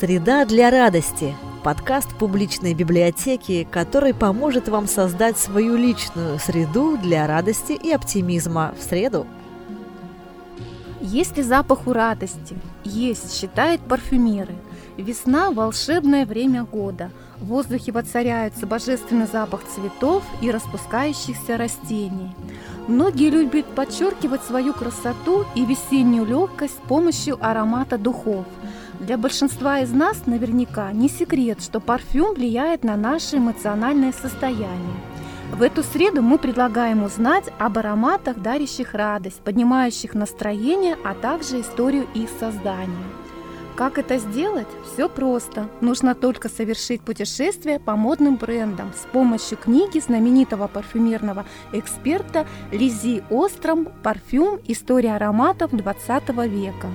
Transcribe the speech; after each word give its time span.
Среда 0.00 0.46
для 0.46 0.70
радости. 0.70 1.36
Подкаст 1.62 2.16
публичной 2.16 2.72
библиотеки, 2.72 3.68
который 3.70 4.14
поможет 4.14 4.66
вам 4.66 4.88
создать 4.88 5.36
свою 5.36 5.76
личную 5.76 6.38
среду 6.38 6.96
для 6.96 7.26
радости 7.26 7.72
и 7.72 7.92
оптимизма 7.92 8.74
в 8.78 8.82
среду. 8.82 9.26
Есть 11.02 11.36
ли 11.36 11.42
запах 11.42 11.86
у 11.86 11.92
радости? 11.92 12.56
Есть, 12.82 13.38
считают 13.38 13.82
парфюмеры. 13.82 14.54
Весна– 14.96 15.50
волшебное 15.52 16.24
время 16.24 16.64
года. 16.64 17.10
В 17.36 17.48
воздухе 17.48 17.92
воцаряется 17.92 18.66
божественный 18.66 19.26
запах 19.26 19.60
цветов 19.64 20.22
и 20.40 20.50
распускающихся 20.50 21.58
растений. 21.58 22.34
Многие 22.88 23.28
любят 23.28 23.66
подчеркивать 23.66 24.44
свою 24.44 24.72
красоту 24.72 25.44
и 25.54 25.66
весеннюю 25.66 26.24
легкость 26.24 26.76
с 26.76 26.88
помощью 26.88 27.36
аромата 27.40 27.98
духов. 27.98 28.46
Для 29.00 29.16
большинства 29.16 29.80
из 29.80 29.92
нас 29.92 30.26
наверняка 30.26 30.92
не 30.92 31.08
секрет, 31.08 31.62
что 31.62 31.80
парфюм 31.80 32.34
влияет 32.34 32.84
на 32.84 32.96
наше 32.96 33.38
эмоциональное 33.38 34.12
состояние. 34.12 35.00
В 35.52 35.62
эту 35.62 35.82
среду 35.82 36.20
мы 36.20 36.36
предлагаем 36.36 37.02
узнать 37.02 37.46
об 37.58 37.78
ароматах, 37.78 38.38
дарящих 38.38 38.92
радость, 38.92 39.40
поднимающих 39.40 40.12
настроение, 40.12 40.96
а 41.02 41.14
также 41.14 41.62
историю 41.62 42.06
их 42.14 42.28
создания. 42.38 43.04
Как 43.74 43.96
это 43.96 44.18
сделать? 44.18 44.68
Все 44.92 45.08
просто. 45.08 45.70
Нужно 45.80 46.14
только 46.14 46.50
совершить 46.50 47.00
путешествие 47.00 47.80
по 47.80 47.96
модным 47.96 48.36
брендам 48.36 48.92
с 48.94 49.06
помощью 49.10 49.56
книги 49.56 49.98
знаменитого 49.98 50.68
парфюмерного 50.68 51.46
эксперта 51.72 52.46
Лизи 52.70 53.22
Остром 53.30 53.88
«Парфюм. 54.02 54.60
История 54.66 55.16
ароматов 55.16 55.70
20 55.70 56.28
века». 56.48 56.88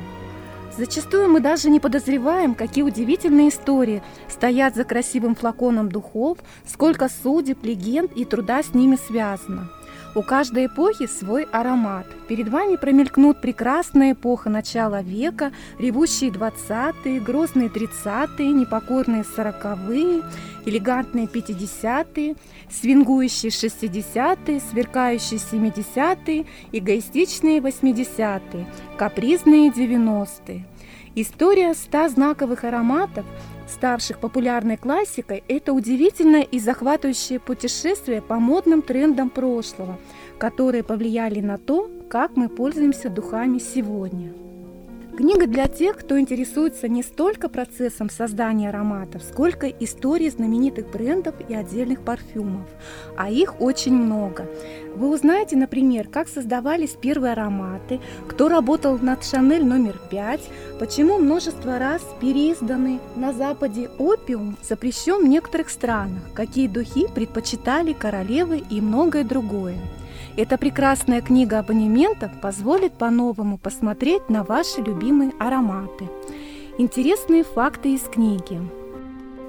Зачастую 0.77 1.29
мы 1.29 1.39
даже 1.39 1.69
не 1.69 1.79
подозреваем, 1.79 2.53
какие 2.53 2.83
удивительные 2.83 3.47
истории 3.47 4.03
стоят 4.27 4.75
за 4.75 4.83
красивым 4.83 5.33
флаконом 5.33 5.87
духов, 5.89 6.39
сколько 6.65 7.07
судеб, 7.07 7.63
легенд 7.63 8.11
и 8.11 8.25
труда 8.25 8.61
с 8.61 8.73
ними 8.73 8.97
связано. 8.97 9.69
У 10.15 10.21
каждой 10.21 10.67
эпохи 10.67 11.07
свой 11.07 11.43
аромат. 11.51 12.07
Перед 12.29 12.47
вами 12.47 12.77
промелькнут 12.77 13.41
прекрасная 13.41 14.13
эпоха 14.13 14.49
начала 14.49 15.01
века, 15.01 15.51
ревущие 15.77 16.31
20-е, 16.31 17.19
грозные 17.19 17.67
30-е, 17.67 18.47
непокорные 18.47 19.23
40-е, 19.23 20.23
элегантные 20.65 21.25
50-е, 21.25 22.35
свингующие 22.69 23.51
60-е, 23.51 24.61
сверкающие 24.61 25.37
70-е, 25.37 26.45
эгоистичные 26.71 27.59
80-е, 27.59 28.65
капризные 28.97 29.69
90-е. 29.69 30.65
История 31.15 31.73
ста 31.73 32.09
знаковых 32.09 32.63
ароматов– 32.63 33.25
ставших 33.67 34.19
популярной 34.19 34.77
классикой, 34.77 35.43
это 35.47 35.73
удивительное 35.73 36.41
и 36.41 36.59
захватывающее 36.59 37.39
путешествие 37.39 38.21
по 38.21 38.35
модным 38.35 38.81
трендам 38.81 39.29
прошлого, 39.29 39.97
которые 40.37 40.83
повлияли 40.83 41.41
на 41.41 41.57
то, 41.57 41.89
как 42.09 42.35
мы 42.35 42.49
пользуемся 42.49 43.09
духами 43.09 43.59
сегодня. 43.59 44.33
Книга 45.17 45.47
для 45.47 45.69
тех, 45.69 45.95
кто 45.95 46.19
интересуется 46.19 46.89
не 46.89 47.01
столько 47.01 47.47
процессом 47.47 48.09
создания 48.09 48.67
ароматов, 48.67 49.23
сколько 49.23 49.67
историей 49.67 50.29
знаменитых 50.29 50.91
брендов 50.91 51.35
и 51.47 51.55
отдельных 51.55 52.01
парфюмов. 52.01 52.67
А 53.15 53.29
их 53.29 53.61
очень 53.61 53.93
много. 53.93 54.45
Вы 54.93 55.09
узнаете, 55.09 55.55
например, 55.55 56.09
как 56.09 56.27
создавались 56.27 56.97
первые 56.99 57.31
ароматы, 57.31 58.01
кто 58.27 58.49
работал 58.49 58.99
над 58.99 59.23
Шанель 59.23 59.63
номер 59.63 60.01
5, 60.11 60.41
почему 60.79 61.17
множество 61.17 61.79
раз 61.79 62.01
переизданы 62.19 62.99
на 63.15 63.31
Западе 63.31 63.89
опиум 63.97 64.57
запрещен 64.61 65.23
в 65.23 65.29
некоторых 65.29 65.69
странах, 65.69 66.23
какие 66.33 66.67
духи 66.67 67.07
предпочитали 67.07 67.93
королевы 67.93 68.61
и 68.69 68.81
многое 68.81 69.23
другое. 69.23 69.77
Эта 70.37 70.57
прекрасная 70.57 71.21
книга 71.21 71.59
абонементов 71.59 72.31
позволит 72.41 72.93
по-новому 72.93 73.57
посмотреть 73.57 74.29
на 74.29 74.43
ваши 74.43 74.81
любимые 74.81 75.31
ароматы. 75.39 76.09
Интересные 76.77 77.43
факты 77.43 77.93
из 77.93 78.01
книги. 78.01 78.59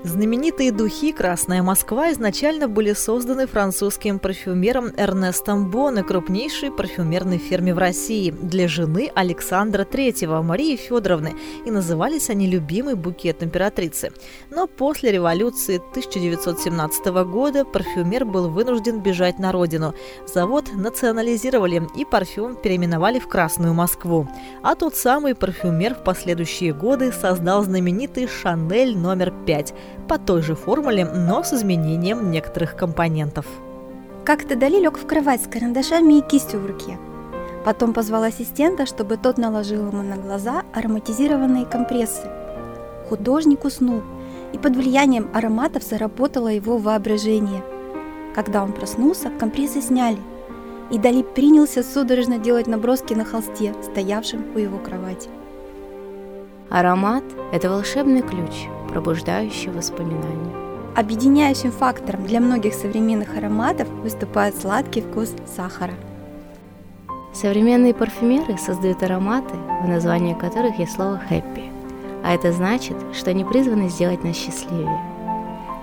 Знаменитые 0.05 0.73
духи 0.73 1.11
«Красная 1.11 1.62
Москва» 1.62 2.12
изначально 2.12 2.69
были 2.69 2.93
созданы 2.93 3.47
французским 3.47 4.19
парфюмером 4.19 4.93
Эрнестом 4.97 5.71
Боне, 5.71 6.05
крупнейшей 6.05 6.71
парфюмерной 6.71 7.39
фирме 7.39 7.75
в 7.75 7.79
России, 7.79 8.31
для 8.31 8.69
жены 8.69 9.11
Александра 9.15 9.84
III, 9.84 10.43
Марии 10.43 10.77
Федоровны, 10.77 11.34
и 11.65 11.71
назывались 11.71 12.31
они 12.31 12.47
«Любимый 12.47 12.95
букет 12.95 13.43
императрицы». 13.43 14.12
Но 14.51 14.69
после 14.69 15.11
революции 15.11 15.77
1917 15.77 17.07
года 17.25 17.65
парфюмер 17.65 18.27
был 18.27 18.49
вынужден 18.49 19.01
бежать 19.01 19.39
на 19.39 19.51
родину. 19.51 19.95
Завод 20.33 20.67
национализировали 20.73 21.83
и 21.97 22.05
парфюм 22.05 22.55
переименовали 22.57 23.19
в 23.19 23.27
«Красную 23.27 23.75
Москву». 23.75 24.28
А 24.63 24.77
тот 24.77 24.95
самый 24.95 25.34
парфюмер 25.34 25.95
в 25.95 26.05
последующие 26.05 26.73
годы 26.73 27.13
создал 27.13 27.65
знаменитый 27.65 28.28
«Шанель 28.28 28.97
номер 28.97 29.33
5», 29.47 29.75
по 30.09 30.19
той 30.19 30.43
же 30.43 30.55
формуле, 30.55 31.05
но 31.05 31.43
с 31.43 31.53
изменением 31.53 32.31
некоторых 32.31 32.77
компонентов. 32.77 33.47
Как-то 34.25 34.57
Дали 34.57 34.81
лег 34.81 34.99
в 34.99 35.07
кровать 35.07 35.43
с 35.43 35.47
карандашами 35.47 36.19
и 36.19 36.21
кистью 36.21 36.61
в 36.61 36.67
руке. 36.67 36.99
Потом 37.65 37.93
позвал 37.93 38.23
ассистента, 38.23 38.87
чтобы 38.87 39.17
тот 39.17 39.39
наложил 39.39 39.89
ему 39.89 40.03
на 40.03 40.17
глаза 40.17 40.63
ароматизированные 40.73 41.65
компрессы. 41.65 42.23
Художник 43.09 43.65
уснул, 43.65 44.03
и 44.53 44.59
под 44.59 44.77
влиянием 44.77 45.29
ароматов 45.33 45.83
заработало 45.83 46.49
его 46.49 46.79
воображение. 46.79 47.63
Когда 48.35 48.63
он 48.63 48.73
проснулся, 48.73 49.31
компрессы 49.31 49.81
сняли, 49.81 50.19
и 50.91 50.99
Дали 50.99 51.23
принялся 51.23 51.83
судорожно 51.83 52.39
делать 52.39 52.67
наброски 52.67 53.15
на 53.15 53.25
холсте, 53.25 53.75
стоявшем 53.83 54.45
у 54.55 54.59
его 54.59 54.79
кровати. 54.79 55.29
Аромат– 56.69 57.22
это 57.53 57.71
волшебный 57.71 58.22
ключ, 58.22 58.66
пробуждающий 58.88 59.71
воспоминания. 59.71 60.53
Объединяющим 60.97 61.71
фактором 61.71 62.27
для 62.27 62.41
многих 62.41 62.75
современных 62.75 63.37
ароматов 63.37 63.88
выступает 64.03 64.56
сладкий 64.56 65.03
вкус 65.03 65.32
сахара. 65.47 65.94
Современные 67.32 67.94
парфюмеры 67.94 68.59
создают 68.59 69.00
ароматы, 69.04 69.54
в 69.84 69.88
названии 69.88 70.34
которых 70.34 70.81
есть 70.81 70.94
слово 70.94 71.21
«happy», 71.31 71.71
а 72.25 72.34
это 72.34 72.50
значит, 72.53 72.97
что 73.12 73.31
они 73.31 73.44
призваны 73.44 73.88
сделать 73.88 74.25
нас 74.25 74.34
счастливее. 74.34 75.00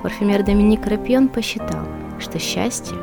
Парфюмер 0.01 0.43
Доминик 0.43 0.85
Рапьон 0.85 1.29
посчитал, 1.29 1.85
что 2.19 2.39
счастье 2.39 2.97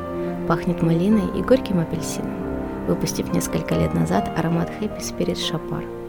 пахнет 0.46 0.82
малиной 0.82 1.38
и 1.38 1.42
горьким 1.42 1.80
апельсином, 1.80 2.86
выпустив 2.86 3.32
несколько 3.32 3.74
лет 3.74 3.94
назад 3.94 4.30
аромат 4.36 4.70
Happy 4.80 5.00
Spirit 5.00 5.36
Chopard– 5.36 5.88